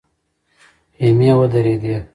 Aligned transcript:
خيمې 0.95 1.29
ودرېدې. 1.39 1.95